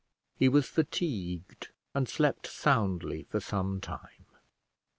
[0.35, 4.25] He was fatigued, and slept soundly for some time.